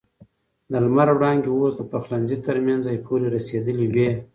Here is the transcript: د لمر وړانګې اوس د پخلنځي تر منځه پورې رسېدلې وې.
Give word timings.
د 0.71 0.73
لمر 0.85 1.07
وړانګې 1.15 1.49
اوس 1.51 1.73
د 1.77 1.81
پخلنځي 1.91 2.37
تر 2.45 2.57
منځه 2.67 2.89
پورې 3.05 3.25
رسېدلې 3.35 3.85
وې. 3.93 4.09